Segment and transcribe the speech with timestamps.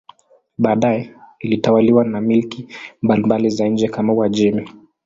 [0.57, 2.67] Baadaye ilitawaliwa na milki
[3.01, 4.69] mbalimbali za nje kama Uajemi.